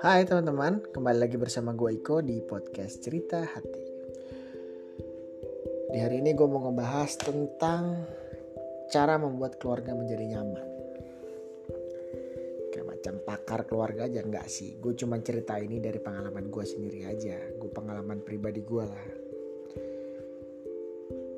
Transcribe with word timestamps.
Hai 0.00 0.24
teman-teman, 0.24 0.80
kembali 0.96 1.28
lagi 1.28 1.36
bersama 1.36 1.76
gue 1.76 2.00
Iko 2.00 2.24
di 2.24 2.40
podcast 2.40 3.04
Cerita 3.04 3.44
Hati. 3.44 3.84
Di 5.92 5.98
hari 6.00 6.24
ini 6.24 6.32
gue 6.32 6.48
mau 6.48 6.64
ngebahas 6.64 7.20
tentang 7.20 8.08
cara 8.88 9.20
membuat 9.20 9.60
keluarga 9.60 9.92
menjadi 9.92 10.24
nyaman. 10.24 10.68
Kayak 12.72 12.86
macam 12.88 13.14
pakar 13.28 13.68
keluarga 13.68 14.08
aja 14.08 14.24
enggak 14.24 14.48
sih? 14.48 14.80
Gue 14.80 14.96
cuma 14.96 15.20
cerita 15.20 15.60
ini 15.60 15.84
dari 15.84 16.00
pengalaman 16.00 16.48
gue 16.48 16.64
sendiri 16.64 17.04
aja. 17.04 17.36
Gue 17.60 17.68
pengalaman 17.68 18.24
pribadi 18.24 18.64
gue 18.64 18.84
lah. 18.88 19.04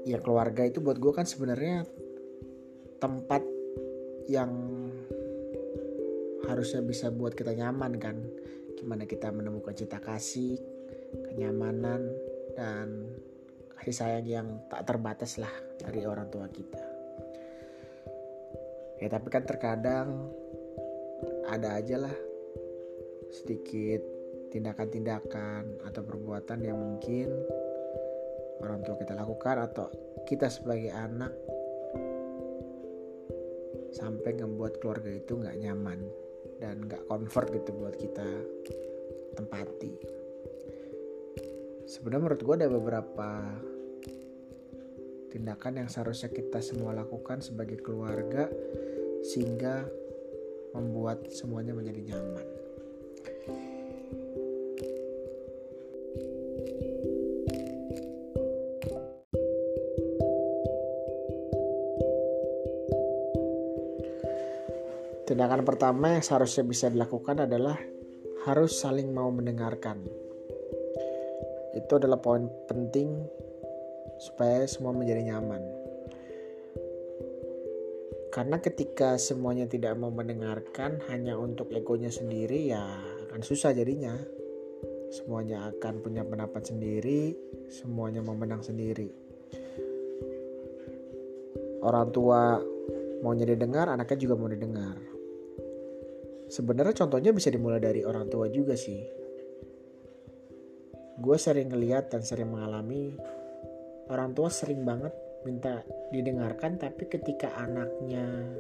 Ya 0.07 0.23
keluarga 0.23 0.63
itu 0.63 0.79
buat 0.79 1.03
gue 1.03 1.11
kan 1.11 1.27
sebenarnya 1.27 1.83
tempat 3.03 3.43
yang 4.31 4.55
harusnya 6.47 6.83
bisa 6.83 7.11
buat 7.11 7.35
kita 7.35 7.55
nyaman 7.55 7.97
kan 7.97 8.17
gimana 8.83 9.07
kita 9.07 9.31
menemukan 9.31 9.79
cinta 9.79 10.03
kasih 10.03 10.59
kenyamanan 11.31 12.11
dan 12.59 13.15
kasih 13.79 13.95
sayang 13.95 14.27
yang 14.27 14.49
tak 14.67 14.83
terbatas 14.91 15.39
lah 15.39 15.55
dari 15.79 16.03
orang 16.03 16.27
tua 16.35 16.51
kita. 16.51 16.83
Ya 18.99 19.07
tapi 19.07 19.31
kan 19.31 19.47
terkadang 19.47 20.35
ada 21.47 21.79
aja 21.79 22.03
lah 22.03 22.17
sedikit 23.31 24.03
tindakan-tindakan 24.51 25.87
atau 25.87 26.03
perbuatan 26.03 26.67
yang 26.67 26.79
mungkin 26.83 27.31
orang 28.67 28.83
tua 28.83 28.99
kita 28.99 29.15
lakukan 29.15 29.63
atau 29.63 29.87
kita 30.27 30.51
sebagai 30.51 30.91
anak 30.91 31.31
sampai 33.95 34.35
membuat 34.43 34.83
keluarga 34.83 35.15
itu 35.15 35.39
nggak 35.39 35.59
nyaman 35.63 36.03
dan 36.63 36.87
nggak 36.87 37.11
comfort 37.11 37.51
gitu 37.51 37.75
buat 37.75 37.99
kita 37.99 38.23
tempati. 39.35 39.99
Sebenarnya 41.91 42.23
menurut 42.23 42.43
gue 42.47 42.55
ada 42.63 42.71
beberapa 42.71 43.29
tindakan 45.35 45.83
yang 45.83 45.89
seharusnya 45.91 46.31
kita 46.31 46.63
semua 46.63 46.95
lakukan 46.95 47.43
sebagai 47.43 47.83
keluarga 47.83 48.47
sehingga 49.27 49.83
membuat 50.79 51.35
semuanya 51.35 51.75
menjadi 51.75 52.15
nyaman 52.15 52.52
Tindakan 65.63 65.79
pertama 65.79 66.19
yang 66.19 66.27
seharusnya 66.27 66.65
bisa 66.67 66.91
dilakukan 66.91 67.47
adalah 67.47 67.79
harus 68.51 68.83
saling 68.83 69.15
mau 69.15 69.31
mendengarkan. 69.31 70.03
Itu 71.79 72.03
adalah 72.03 72.19
poin 72.19 72.51
penting 72.67 73.23
supaya 74.19 74.67
semua 74.67 74.91
menjadi 74.91 75.23
nyaman. 75.31 75.63
Karena 78.35 78.59
ketika 78.59 79.15
semuanya 79.23 79.71
tidak 79.71 79.95
mau 80.03 80.11
mendengarkan 80.11 80.99
hanya 81.15 81.39
untuk 81.39 81.71
egonya 81.71 82.11
sendiri 82.11 82.67
ya 82.67 82.83
akan 83.31 83.47
susah 83.47 83.71
jadinya. 83.71 84.19
Semuanya 85.15 85.71
akan 85.71 86.03
punya 86.03 86.27
pendapat 86.27 86.75
sendiri, 86.75 87.39
semuanya 87.71 88.19
mau 88.19 88.35
menang 88.35 88.67
sendiri. 88.67 89.15
Orang 91.87 92.11
tua 92.11 92.59
mau 93.23 93.31
jadi 93.39 93.55
dengar, 93.55 93.87
anaknya 93.87 94.27
juga 94.27 94.35
mau 94.35 94.51
didengar 94.51 95.22
Sebenarnya 96.53 96.93
contohnya 96.93 97.33
bisa 97.33 97.49
dimulai 97.49 97.81
dari 97.81 98.05
orang 98.05 98.29
tua 98.29 98.45
juga 98.53 98.77
sih. 98.77 99.01
Gue 101.17 101.41
sering 101.41 101.73
ngeliat 101.73 102.13
dan 102.13 102.21
sering 102.21 102.53
mengalami 102.53 103.17
orang 104.13 104.37
tua 104.37 104.53
sering 104.53 104.85
banget 104.85 105.17
minta 105.49 105.81
didengarkan 106.13 106.77
tapi 106.77 107.09
ketika 107.09 107.57
anaknya 107.57 108.53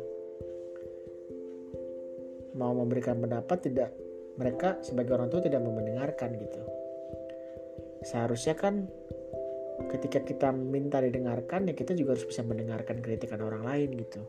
mau 2.56 2.72
memberikan 2.72 3.20
pendapat 3.20 3.68
tidak 3.68 3.92
mereka 4.40 4.80
sebagai 4.80 5.12
orang 5.12 5.28
tua 5.28 5.44
tidak 5.44 5.60
mau 5.60 5.76
mendengarkan 5.76 6.32
gitu. 6.40 6.62
Seharusnya 8.08 8.56
kan 8.56 8.88
ketika 9.92 10.24
kita 10.24 10.48
minta 10.48 10.96
didengarkan 11.04 11.68
ya 11.68 11.76
kita 11.76 11.92
juga 11.92 12.16
harus 12.16 12.24
bisa 12.24 12.40
mendengarkan 12.40 13.04
kritikan 13.04 13.44
orang 13.44 13.68
lain 13.68 14.00
gitu. 14.00 14.24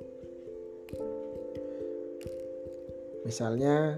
Misalnya 3.23 3.97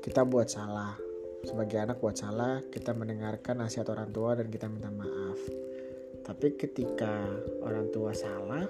kita 0.00 0.24
buat 0.24 0.48
salah, 0.48 0.96
sebagai 1.44 1.76
anak 1.76 2.00
buat 2.00 2.16
salah, 2.16 2.64
kita 2.72 2.96
mendengarkan 2.96 3.60
nasihat 3.60 3.88
orang 3.92 4.08
tua 4.12 4.36
dan 4.36 4.48
kita 4.48 4.64
minta 4.68 4.88
maaf. 4.88 5.40
Tapi 6.24 6.56
ketika 6.56 7.24
orang 7.60 7.92
tua 7.92 8.16
salah 8.16 8.64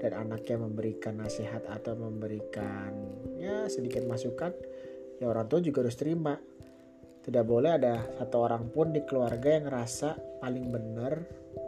dan 0.00 0.12
anaknya 0.16 0.60
memberikan 0.60 1.20
nasihat 1.20 1.60
atau 1.68 1.92
memberikan 1.92 2.92
ya 3.36 3.68
sedikit 3.68 4.04
masukan, 4.08 4.52
ya 5.20 5.28
orang 5.28 5.44
tua 5.48 5.60
juga 5.60 5.84
harus 5.84 5.96
terima. 6.00 6.40
Tidak 7.20 7.44
boleh 7.44 7.76
ada 7.76 8.00
satu 8.16 8.48
orang 8.48 8.72
pun 8.72 8.96
di 8.96 9.04
keluarga 9.04 9.60
yang 9.60 9.68
ngerasa 9.68 10.40
paling 10.40 10.72
benar, 10.72 11.20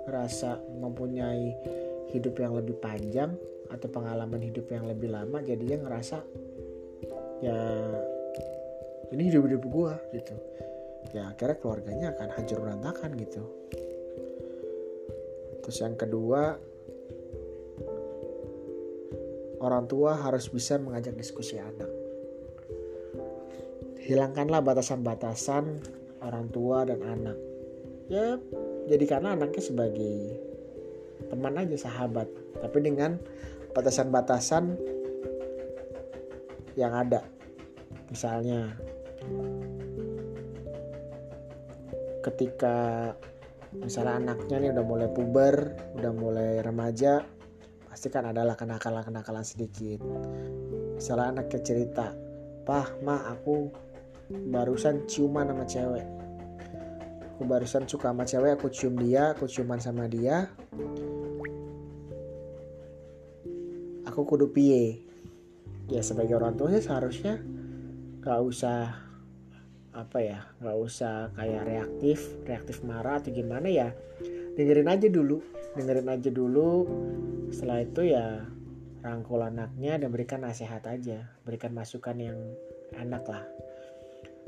ngerasa 0.09 0.65
mempunyai 0.81 1.53
hidup 2.09 2.41
yang 2.41 2.57
lebih 2.57 2.81
panjang 2.81 3.37
atau 3.69 3.89
pengalaman 3.89 4.41
hidup 4.41 4.69
yang 4.73 4.89
lebih 4.89 5.13
lama, 5.13 5.41
jadinya 5.45 5.89
ngerasa 5.89 6.25
ya 7.43 7.59
ini 9.11 9.29
hidup 9.29 9.45
hidup 9.51 9.63
gue 9.67 9.93
gitu. 10.17 10.35
Ya 11.13 11.29
akhirnya 11.29 11.59
keluarganya 11.59 12.07
akan 12.17 12.29
hancur 12.39 12.59
berantakan 12.63 13.11
gitu. 13.19 13.43
Terus 15.67 15.79
yang 15.83 15.99
kedua 15.99 16.57
orang 19.63 19.85
tua 19.87 20.19
harus 20.19 20.47
bisa 20.49 20.79
mengajak 20.79 21.19
diskusi 21.19 21.59
anak. 21.59 21.91
Hilangkanlah 24.03 24.63
batasan-batasan 24.63 25.79
orang 26.23 26.47
tua 26.51 26.87
dan 26.87 27.03
anak. 27.03 27.39
Ya 28.11 28.39
jadikanlah 28.91 29.39
anaknya 29.39 29.63
sebagai 29.63 30.39
teman 31.31 31.59
aja 31.59 31.79
sahabat. 31.79 32.27
Tapi 32.59 32.79
dengan 32.83 33.19
batasan-batasan 33.75 34.79
yang 36.75 36.93
ada 36.97 37.32
misalnya 38.13 38.77
ketika 42.21 42.77
misalnya 43.73 44.21
anaknya 44.21 44.57
nih 44.61 44.71
udah 44.77 44.85
mulai 44.85 45.09
puber 45.09 45.73
udah 45.97 46.13
mulai 46.13 46.61
remaja 46.61 47.25
pasti 47.89 48.09
kan 48.09 48.25
adalah 48.25 48.57
kenakalan-kenakalan 48.57 49.45
sedikit. 49.45 50.01
Misalnya 50.97 51.39
anaknya 51.39 51.61
cerita 51.61 52.11
pah 52.65 52.89
ma 53.05 53.21
aku 53.31 53.69
barusan 54.49 55.05
ciuman 55.05 55.53
sama 55.53 55.65
cewek. 55.69 56.07
Aku 57.37 57.43
barusan 57.45 57.85
suka 57.85 58.11
sama 58.11 58.25
cewek 58.25 58.59
aku 58.59 58.73
cium 58.73 58.97
dia 58.97 59.37
aku 59.37 59.45
ciuman 59.45 59.79
sama 59.79 60.09
dia. 60.09 60.49
Aku 64.09 64.25
kudu 64.25 64.51
piye? 64.51 65.05
Ya 65.87 66.01
sebagai 66.01 66.37
orang 66.37 66.57
tua 66.57 66.73
sih 66.73 66.83
seharusnya 66.83 67.39
gak 68.23 68.41
usah 68.41 68.97
apa 69.93 70.19
ya 70.25 70.41
gak 70.63 70.79
usah 70.79 71.29
kayak 71.37 71.69
reaktif 71.69 72.33
reaktif 72.49 72.81
marah 72.81 73.21
atau 73.21 73.29
gimana 73.29 73.69
ya 73.69 73.93
dengerin 74.57 74.89
aja 74.89 75.11
dulu 75.13 75.43
dengerin 75.77 76.09
aja 76.09 76.31
dulu. 76.31 76.71
Setelah 77.53 77.85
itu 77.85 78.01
ya 78.13 78.45
rangkul 79.03 79.43
anaknya 79.43 79.99
dan 79.99 80.09
berikan 80.15 80.47
nasihat 80.47 80.85
aja 80.87 81.27
berikan 81.43 81.75
masukan 81.75 82.17
yang 82.17 82.39
enak 82.97 83.25
lah. 83.29 83.45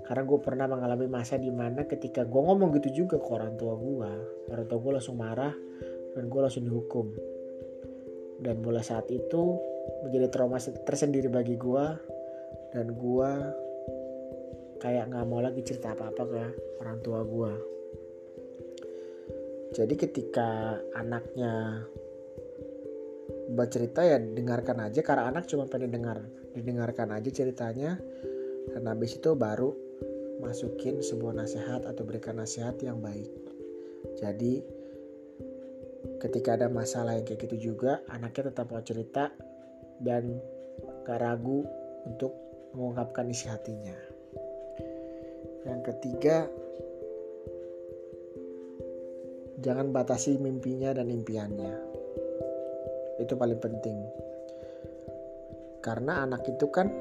Karena 0.05 0.23
gue 0.27 0.39
pernah 0.41 0.67
mengalami 0.69 1.09
masa 1.09 1.41
di 1.41 1.49
mana 1.49 1.89
ketika 1.89 2.29
gue 2.29 2.41
ngomong 2.41 2.77
gitu 2.77 3.05
juga 3.05 3.17
ke 3.17 3.29
orang 3.33 3.57
tua 3.57 3.73
gue 3.73 4.11
orang 4.53 4.67
tua 4.69 4.79
gue 4.79 4.93
langsung 5.01 5.17
marah 5.17 5.55
dan 6.13 6.29
gue 6.29 6.41
langsung 6.41 6.65
dihukum. 6.69 7.09
Dan 8.45 8.61
mulai 8.61 8.85
saat 8.85 9.09
itu 9.09 9.57
menjadi 10.05 10.29
trauma 10.29 10.61
tersendiri 10.61 11.33
bagi 11.33 11.57
gue 11.57 11.85
dan 12.77 12.93
gue 12.93 13.31
kayak 14.85 15.09
nggak 15.09 15.25
mau 15.25 15.41
lagi 15.41 15.65
cerita 15.65 15.97
apa-apa 15.97 16.23
ke 16.29 16.43
orang 16.85 16.99
tua 17.01 17.25
gue 17.25 17.53
jadi 19.75 19.95
ketika 19.97 20.79
anaknya 20.95 21.83
bercerita 23.51 24.07
ya 24.07 24.23
dengarkan 24.23 24.87
aja 24.87 25.03
karena 25.03 25.35
anak 25.35 25.51
cuma 25.51 25.67
pengen 25.67 25.91
dengar 25.91 26.23
didengarkan 26.55 27.11
aja 27.11 27.29
ceritanya. 27.35 27.99
Dan 28.71 28.89
habis 28.89 29.19
itu 29.19 29.35
baru 29.37 29.75
masukin 30.41 31.03
sebuah 31.03 31.37
nasihat 31.37 31.85
atau 31.85 32.03
berikan 32.07 32.39
nasihat 32.41 32.79
yang 32.81 33.03
baik. 33.03 33.29
Jadi 34.17 34.63
ketika 36.23 36.57
ada 36.57 36.71
masalah 36.71 37.19
yang 37.19 37.27
kayak 37.27 37.51
gitu 37.51 37.75
juga 37.75 38.01
anaknya 38.09 38.55
tetap 38.55 38.71
mau 38.71 38.81
cerita 38.81 39.35
dan 40.01 40.39
gak 41.05 41.21
ragu 41.21 41.67
untuk 42.07 42.33
mengungkapkan 42.77 43.29
isi 43.33 43.49
hatinya 43.49 44.14
yang 45.65 45.81
ketiga 45.81 46.49
jangan 49.65 49.91
batasi 49.97 50.37
mimpinya 50.37 50.93
dan 50.93 51.09
impiannya. 51.09 51.75
Itu 53.17 53.35
paling 53.41 53.61
penting. 53.61 53.99
Karena 55.81 56.25
anak 56.25 56.45
itu 56.49 56.69
kan 56.69 56.93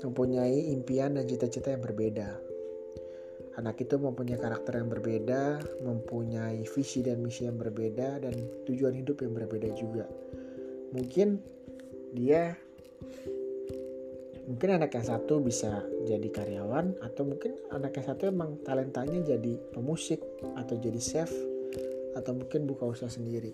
mempunyai 0.00 0.72
impian 0.72 1.20
dan 1.20 1.28
cita-cita 1.28 1.74
yang 1.74 1.84
berbeda. 1.84 2.28
Anak 3.58 3.82
itu 3.82 3.98
mempunyai 3.98 4.38
karakter 4.38 4.78
yang 4.78 4.86
berbeda, 4.86 5.58
mempunyai 5.82 6.62
visi 6.62 7.02
dan 7.02 7.18
misi 7.18 7.50
yang 7.50 7.58
berbeda, 7.58 8.22
dan 8.22 8.34
tujuan 8.70 8.94
hidup 8.94 9.18
yang 9.18 9.34
berbeda 9.34 9.74
juga. 9.74 10.06
Mungkin 10.94 11.42
dia, 12.14 12.54
mungkin 14.48 14.80
anak 14.80 14.96
yang 14.96 15.04
satu 15.04 15.44
bisa 15.44 15.84
jadi 16.08 16.24
karyawan, 16.32 17.04
atau 17.04 17.28
mungkin 17.28 17.54
anak 17.68 18.00
yang 18.00 18.06
satu 18.08 18.32
emang 18.32 18.64
talentanya 18.64 19.20
jadi 19.36 19.60
pemusik, 19.76 20.24
atau 20.56 20.74
jadi 20.80 20.98
chef, 20.98 21.28
atau 22.16 22.32
mungkin 22.32 22.64
buka 22.64 22.88
usaha 22.88 23.12
sendiri. 23.12 23.52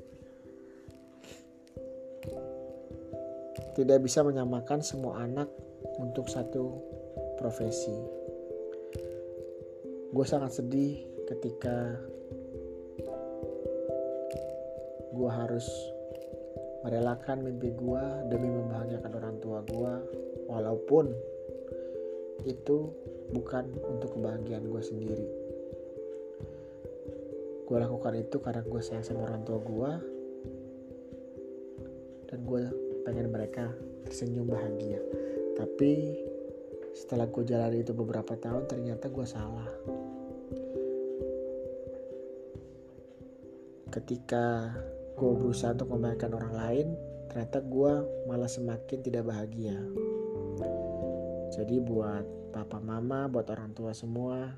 Tidak 3.75 3.99
bisa 3.99 4.23
menyamakan 4.23 4.87
semua 4.87 5.27
anak 5.27 5.51
untuk 5.99 6.31
satu 6.31 6.79
profesi 7.35 8.15
gue 10.15 10.23
sangat 10.23 10.63
sedih 10.63 11.03
ketika 11.27 11.99
gue 15.11 15.31
harus 15.31 15.67
merelakan 16.87 17.43
mimpi 17.43 17.75
gue 17.75 18.05
demi 18.31 18.47
membahagiakan 18.47 19.13
orang 19.19 19.37
tua 19.43 19.59
gue 19.67 19.95
walaupun 20.55 21.11
itu 22.47 22.95
bukan 23.35 23.67
untuk 23.91 24.15
kebahagiaan 24.15 24.71
gue 24.71 24.83
sendiri. 24.83 25.27
Gue 27.65 27.79
lakukan 27.81 28.15
itu 28.15 28.37
karena 28.39 28.63
gue 28.63 28.81
sayang 28.85 29.03
sama 29.03 29.27
orang 29.27 29.43
tua 29.43 29.59
gue 29.59 29.93
dan 32.31 32.39
gue 32.47 32.63
pengen 33.03 33.29
mereka 33.35 33.75
tersenyum 34.07 34.47
bahagia. 34.47 35.03
Tapi 35.59 36.23
setelah 36.95 37.27
gue 37.27 37.43
jalani 37.43 37.83
itu 37.83 37.91
beberapa 37.91 38.39
tahun 38.39 38.71
ternyata 38.71 39.11
gue 39.11 39.27
salah. 39.27 39.71
Ketika 43.91 44.75
gue 45.15 45.31
berusaha 45.39 45.75
untuk 45.75 45.95
membahagiakan 45.95 46.33
orang 46.35 46.55
lain 46.55 46.87
ternyata 47.31 47.63
gue 47.63 47.93
malah 48.27 48.51
semakin 48.51 48.99
tidak 49.03 49.27
bahagia 49.27 49.79
jadi 51.55 51.79
buat 51.79 52.27
papa 52.51 52.83
mama 52.83 53.31
buat 53.31 53.47
orang 53.47 53.71
tua 53.79 53.95
semua 53.95 54.51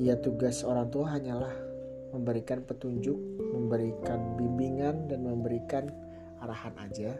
ya 0.00 0.16
tugas 0.16 0.64
orang 0.64 0.88
tua 0.88 1.12
hanyalah 1.12 1.52
memberikan 2.16 2.64
petunjuk 2.64 3.16
memberikan 3.52 4.40
bimbingan 4.40 5.06
dan 5.12 5.28
memberikan 5.28 5.92
arahan 6.40 6.74
aja 6.80 7.12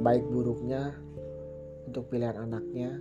baik 0.00 0.24
buruknya 0.32 0.96
untuk 1.84 2.08
pilihan 2.08 2.40
anaknya 2.40 2.96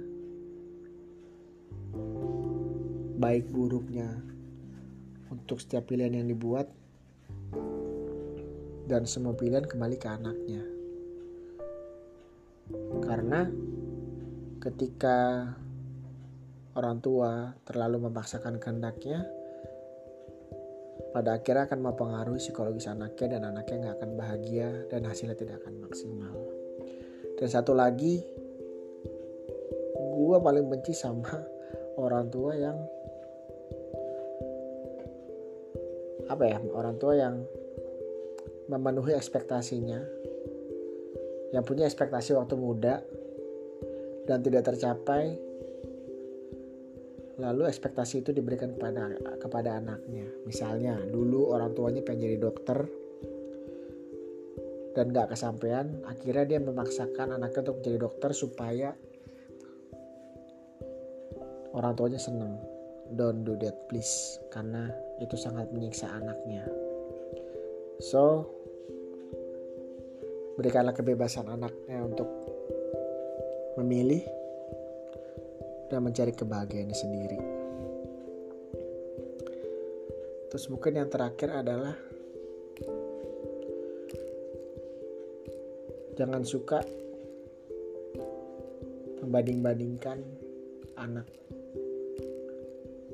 baik 3.24 3.48
buruknya 3.48 4.20
untuk 5.32 5.64
setiap 5.64 5.88
pilihan 5.88 6.20
yang 6.20 6.28
dibuat 6.28 6.68
dan 8.84 9.08
semua 9.08 9.32
pilihan 9.32 9.64
kembali 9.64 9.96
ke 9.96 10.08
anaknya. 10.12 10.73
Karena 13.04 13.48
ketika 14.64 15.52
orang 16.74 17.04
tua 17.04 17.52
terlalu 17.68 18.08
memaksakan 18.08 18.58
kehendaknya, 18.58 19.28
pada 21.14 21.38
akhirnya 21.38 21.70
akan 21.70 21.80
mempengaruhi 21.84 22.42
psikologis 22.42 22.90
anaknya 22.90 23.38
dan 23.38 23.42
anaknya 23.54 23.76
nggak 23.86 23.96
akan 24.02 24.12
bahagia 24.18 24.70
dan 24.90 25.06
hasilnya 25.06 25.38
tidak 25.38 25.62
akan 25.62 25.84
maksimal. 25.84 26.34
Dan 27.38 27.48
satu 27.50 27.76
lagi, 27.78 28.24
gue 29.94 30.38
paling 30.40 30.66
benci 30.72 30.96
sama 30.96 31.30
orang 32.02 32.32
tua 32.34 32.58
yang 32.58 32.78
apa 36.32 36.44
ya 36.48 36.58
orang 36.72 36.96
tua 36.98 37.14
yang 37.20 37.36
memenuhi 38.72 39.12
ekspektasinya 39.12 40.23
yang 41.54 41.62
punya 41.62 41.86
ekspektasi 41.86 42.34
waktu 42.34 42.58
muda 42.58 43.06
dan 44.26 44.42
tidak 44.42 44.66
tercapai 44.74 45.38
lalu 47.38 47.66
ekspektasi 47.70 48.26
itu 48.26 48.30
diberikan 48.34 48.74
kepada 48.78 49.14
kepada 49.42 49.78
anaknya. 49.78 50.26
Misalnya 50.46 50.98
dulu 51.02 51.54
orang 51.54 51.74
tuanya 51.74 52.02
pengen 52.02 52.30
jadi 52.30 52.38
dokter 52.42 52.86
dan 54.94 55.10
gak 55.10 55.34
kesampaian 55.34 55.90
akhirnya 56.06 56.46
dia 56.46 56.60
memaksakan 56.62 57.34
anaknya 57.34 57.66
untuk 57.66 57.78
menjadi 57.82 57.98
dokter 58.06 58.30
supaya 58.34 58.90
orang 61.74 61.94
tuanya 61.98 62.22
seneng. 62.22 62.58
Don't 63.14 63.46
do 63.46 63.58
that 63.62 63.90
please 63.90 64.42
karena 64.54 64.94
itu 65.22 65.34
sangat 65.38 65.70
menyiksa 65.74 66.10
anaknya. 66.10 66.66
So 68.02 68.46
berikanlah 70.56 70.94
kebebasan 70.94 71.50
anaknya 71.50 72.00
untuk 72.04 72.30
memilih 73.78 74.22
dan 75.90 76.02
mencari 76.06 76.34
kebahagiaannya 76.34 76.98
sendiri 76.98 77.40
terus 80.54 80.70
mungkin 80.70 81.02
yang 81.02 81.10
terakhir 81.10 81.50
adalah 81.50 81.98
jangan 86.14 86.46
suka 86.46 86.80
membanding-bandingkan 89.26 90.22
anak 91.00 91.26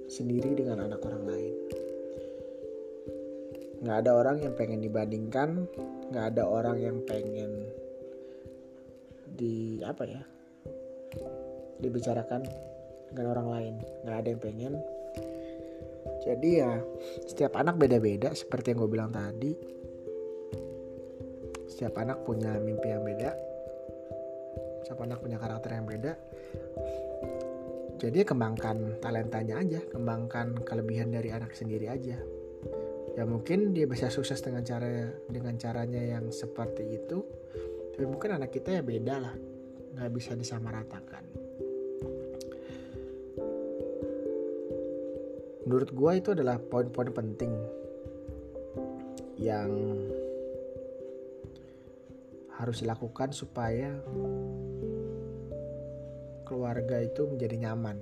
sendiri 0.10 0.58
dengan 0.58 0.90
anak 0.90 1.00
orang 1.06 1.24
lain. 1.30 1.56
Nggak 3.80 3.98
ada 4.04 4.12
orang 4.12 4.38
yang 4.44 4.54
pengen 4.60 4.84
dibandingkan, 4.84 5.50
nggak 6.12 6.26
ada 6.36 6.44
orang 6.44 6.78
yang 6.84 6.98
pengen 7.08 7.72
di 9.40 9.80
apa 9.88 10.04
ya 10.04 10.22
dibicarakan 11.80 12.44
dengan 13.08 13.28
orang 13.32 13.48
lain. 13.48 13.76
Nggak 14.04 14.18
ada 14.20 14.28
yang 14.28 14.42
pengen. 14.44 14.74
Jadi 16.20 16.50
ya 16.60 16.76
setiap 17.24 17.56
anak 17.56 17.80
beda-beda 17.80 18.36
seperti 18.36 18.76
yang 18.76 18.84
gue 18.84 18.92
bilang 18.92 19.12
tadi. 19.16 19.56
Setiap 21.72 21.96
anak 22.04 22.28
punya 22.28 22.60
mimpi 22.60 22.92
yang 22.92 23.08
beda. 23.08 23.32
Setiap 24.84 25.00
anak 25.08 25.24
punya 25.24 25.40
karakter 25.40 25.72
yang 25.80 25.88
beda. 25.88 26.14
Jadi 28.00 28.24
kembangkan 28.28 29.00
talentanya 29.04 29.60
aja 29.60 29.80
kembangkan 29.92 30.64
kelebihan 30.64 31.12
dari 31.12 31.36
anak 31.36 31.52
sendiri 31.52 31.92
aja 31.92 32.16
ya 33.18 33.24
mungkin 33.26 33.74
dia 33.74 33.86
bisa 33.90 34.10
sukses 34.12 34.42
dengan 34.42 34.62
cara 34.62 35.10
dengan 35.30 35.56
caranya 35.58 36.02
yang 36.02 36.30
seperti 36.30 36.84
itu. 36.98 37.24
Tapi 37.96 38.06
mungkin 38.06 38.40
anak 38.40 38.54
kita 38.54 38.80
ya 38.80 38.84
beda 38.84 39.16
lah. 39.20 39.36
Nggak 39.96 40.12
bisa 40.14 40.32
disamaratakan. 40.36 41.24
Menurut 45.70 45.90
gue 45.94 46.12
itu 46.18 46.30
adalah 46.34 46.58
poin-poin 46.58 47.14
penting 47.14 47.54
yang 49.38 49.70
harus 52.58 52.84
dilakukan 52.84 53.32
supaya 53.32 53.94
keluarga 56.44 57.00
itu 57.00 57.24
menjadi 57.30 57.70
nyaman. 57.70 58.02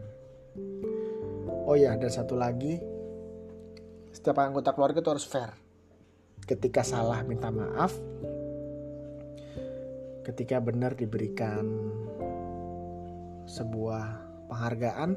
Oh 1.67 1.75
ya, 1.75 1.93
dan 1.99 2.07
satu 2.07 2.39
lagi, 2.39 2.79
setiap 4.17 4.41
anggota 4.41 4.74
keluarga 4.74 4.97
itu 4.97 5.13
harus 5.13 5.29
fair. 5.29 5.53
Ketika 6.41 6.81
salah 6.81 7.21
minta 7.21 7.53
maaf, 7.53 7.93
ketika 10.25 10.57
benar 10.57 10.97
diberikan 10.97 11.62
sebuah 13.45 14.05
penghargaan, 14.50 15.13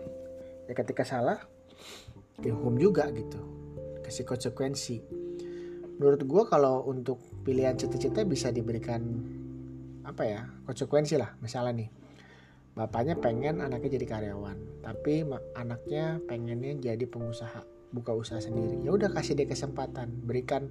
ya 0.69 0.75
ketika 0.77 1.09
salah 1.09 1.41
dihukum 2.45 2.77
juga 2.77 3.09
gitu, 3.17 3.41
kasih 4.05 4.29
konsekuensi. 4.29 5.01
Menurut 5.97 6.21
gue 6.21 6.43
kalau 6.53 6.85
untuk 6.85 7.25
pilihan 7.41 7.81
cita-cita 7.81 8.21
bisa 8.29 8.53
diberikan 8.53 9.01
apa 10.05 10.27
ya 10.27 10.43
konsekuensi 10.67 11.15
lah 11.15 11.39
misalnya 11.39 11.87
nih 11.87 11.91
bapaknya 12.75 13.15
pengen 13.21 13.63
anaknya 13.63 13.95
jadi 13.95 14.07
karyawan 14.09 14.59
tapi 14.83 15.23
anaknya 15.55 16.19
pengennya 16.25 16.75
jadi 16.81 17.05
pengusaha 17.07 17.80
buka 17.91 18.15
usaha 18.15 18.39
sendiri. 18.39 18.83
Ya 18.83 18.95
udah 18.95 19.11
kasih 19.11 19.35
dia 19.39 19.47
kesempatan 19.47 20.25
berikan 20.25 20.71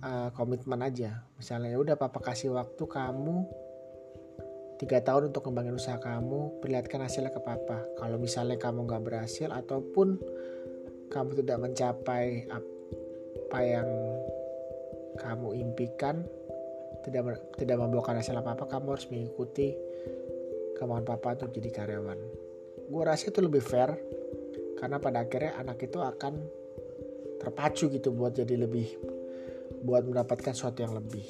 uh, 0.00 0.32
komitmen 0.32 0.80
aja. 0.80 1.24
Misalnya 1.36 1.72
ya 1.72 1.78
udah 1.80 1.96
papa 1.96 2.20
kasih 2.20 2.56
waktu 2.56 2.84
kamu 2.84 3.46
tiga 4.76 5.00
tahun 5.00 5.32
untuk 5.32 5.48
kembangin 5.48 5.76
usaha 5.76 5.96
kamu 5.96 6.60
perlihatkan 6.60 7.00
hasilnya 7.04 7.32
ke 7.32 7.40
papa. 7.40 7.84
Kalau 7.96 8.16
misalnya 8.20 8.60
kamu 8.60 8.84
nggak 8.84 9.04
berhasil 9.04 9.48
ataupun 9.48 10.20
kamu 11.08 11.30
tidak 11.44 11.58
mencapai 11.62 12.50
apa 12.50 13.58
yang 13.62 13.88
kamu 15.16 15.56
impikan 15.56 16.26
tidak 17.06 17.40
tidak 17.56 17.76
membawakan 17.78 18.20
hasil 18.20 18.36
apa 18.36 18.58
apa 18.58 18.64
kamu 18.66 18.98
harus 18.98 19.08
mengikuti 19.08 19.72
kemauan 20.76 21.06
papa 21.06 21.38
untuk 21.40 21.56
jadi 21.56 21.70
karyawan. 21.72 22.18
Gue 22.86 23.02
rasa 23.02 23.32
itu 23.32 23.40
lebih 23.40 23.64
fair 23.64 23.96
karena 24.76 24.96
pada 25.00 25.24
akhirnya 25.24 25.56
anak 25.56 25.82
itu 25.84 25.98
akan 26.00 26.34
terpacu 27.40 27.88
gitu 27.92 28.12
buat 28.12 28.36
jadi 28.36 28.54
lebih 28.60 28.88
buat 29.84 30.04
mendapatkan 30.08 30.52
sesuatu 30.56 30.84
yang 30.84 30.96
lebih. 30.96 31.26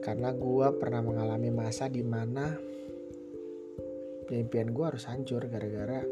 Karena 0.00 0.32
gue 0.34 0.66
pernah 0.80 1.02
mengalami 1.04 1.50
masa 1.52 1.86
di 1.86 2.02
mana 2.02 2.70
impian 4.30 4.70
gue 4.70 4.84
harus 4.86 5.10
hancur 5.10 5.42
gara-gara 5.50 6.06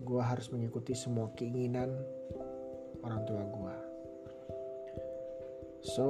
gue 0.00 0.22
harus 0.24 0.48
mengikuti 0.48 0.96
semua 0.96 1.28
keinginan 1.36 1.92
orang 3.04 3.22
tua 3.28 3.44
gue 3.44 3.76
so 5.84 6.08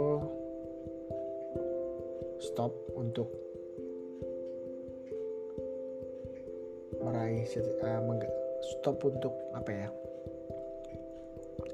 stop 2.39 2.71
untuk 2.95 3.48
meraih 7.29 7.45
uh, 7.85 8.33
stop 8.65 9.05
untuk 9.05 9.37
apa 9.53 9.69
ya 9.69 9.89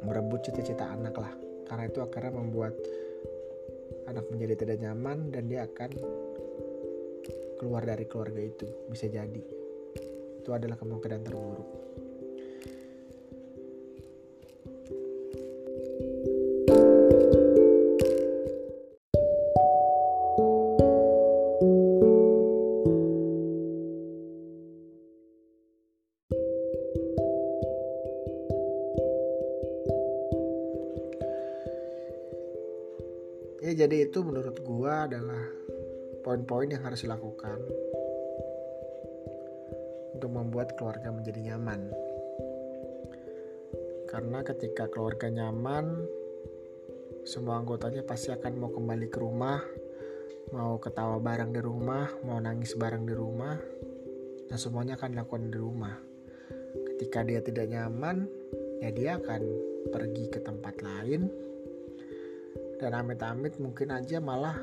merebut 0.02 0.42
cita-cita 0.42 0.90
anak 0.90 1.14
lah. 1.14 1.30
Karena 1.70 1.86
itu 1.86 2.02
akhirnya 2.02 2.34
membuat 2.34 2.74
anak 4.10 4.26
menjadi 4.34 4.66
tidak 4.66 4.82
nyaman 4.82 5.30
dan 5.30 5.46
dia 5.46 5.64
akan 5.64 5.94
keluar 7.62 7.86
dari 7.86 8.04
keluarga 8.10 8.42
itu. 8.42 8.66
Bisa 8.90 9.06
jadi. 9.06 9.42
Itu 10.42 10.50
adalah 10.50 10.74
kemungkinan 10.74 11.22
terburuk 11.22 11.68
ya 33.64 33.72
jadi 33.72 34.04
itu 34.04 34.20
menurut 34.20 34.60
gua 34.60 35.08
adalah 35.08 35.40
poin-poin 36.20 36.68
yang 36.68 36.84
harus 36.84 37.00
dilakukan 37.00 37.56
untuk 40.12 40.28
membuat 40.28 40.76
keluarga 40.76 41.08
menjadi 41.08 41.52
nyaman. 41.52 41.88
Karena 44.04 44.44
ketika 44.44 44.84
keluarga 44.92 45.32
nyaman 45.32 46.04
semua 47.24 47.56
anggotanya 47.56 48.04
pasti 48.04 48.28
akan 48.36 48.52
mau 48.60 48.68
kembali 48.68 49.08
ke 49.08 49.16
rumah 49.16 49.64
mau 50.52 50.76
ketawa 50.76 51.16
bareng 51.16 51.56
di 51.56 51.64
rumah 51.64 52.04
mau 52.20 52.36
nangis 52.36 52.76
bareng 52.76 53.08
di 53.08 53.16
rumah 53.16 53.56
dan 54.44 54.60
semuanya 54.60 55.00
akan 55.00 55.16
dilakukan 55.16 55.48
di 55.48 55.56
rumah. 55.56 55.96
Ketika 56.94 57.24
dia 57.24 57.40
tidak 57.40 57.72
nyaman 57.72 58.28
ya 58.84 58.92
dia 58.92 59.16
akan 59.16 59.40
pergi 59.88 60.28
ke 60.28 60.44
tempat 60.44 60.84
lain 60.84 61.32
dan 62.78 62.92
amit-amit 62.94 63.56
mungkin 63.62 63.94
aja 63.94 64.18
malah 64.18 64.58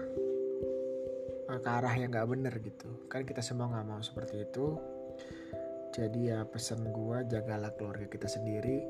eh, 1.48 1.60
ke 1.60 1.70
arah 1.70 1.94
yang 1.96 2.12
nggak 2.12 2.28
bener 2.28 2.54
gitu 2.60 2.90
kan 3.08 3.24
kita 3.24 3.40
semua 3.40 3.72
nggak 3.72 3.88
mau 3.88 4.02
seperti 4.04 4.44
itu 4.44 4.76
jadi 5.92 6.20
ya 6.20 6.40
pesan 6.48 6.88
gua 6.92 7.24
jagalah 7.28 7.72
keluarga 7.76 8.08
kita 8.08 8.28
sendiri 8.28 8.84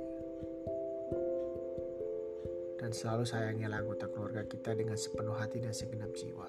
dan 2.81 2.89
selalu 2.89 3.25
sayangilah 3.29 3.81
anggota 3.85 4.09
keluarga 4.09 4.41
kita 4.45 4.73
dengan 4.73 4.97
sepenuh 4.97 5.37
hati 5.37 5.61
dan 5.61 5.73
segenap 5.73 6.09
jiwa 6.17 6.45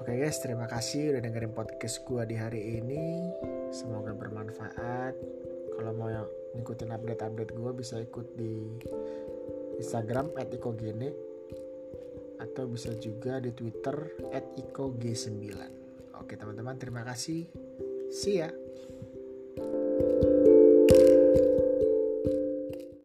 Oke 0.00 0.16
guys, 0.16 0.40
terima 0.40 0.64
kasih 0.64 1.12
udah 1.12 1.20
dengerin 1.20 1.52
podcast 1.52 2.00
gua 2.08 2.24
di 2.24 2.32
hari 2.32 2.80
ini. 2.80 3.28
Semoga 3.68 4.16
bermanfaat. 4.16 5.12
Kalau 5.76 5.92
mau 5.92 6.08
ngikutin 6.56 6.88
update-update 6.88 7.52
gua 7.52 7.76
bisa 7.76 8.00
ikut 8.00 8.32
di 8.32 8.80
Instagram 9.80 10.36
@ikogene 10.36 11.08
atau 12.40 12.68
bisa 12.68 12.92
juga 13.00 13.40
di 13.40 13.52
Twitter 13.56 13.96
@ikog9. 14.60 15.40
Oke 16.20 16.36
teman-teman, 16.36 16.76
terima 16.76 17.02
kasih. 17.02 17.48
See 18.12 18.38
ya. 18.38 18.52
thank 19.60 20.24
you 20.24 20.29